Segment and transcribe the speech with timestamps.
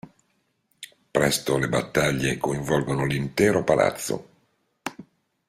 [1.11, 4.29] Presto le battaglie coinvolgono l'intero palazzo.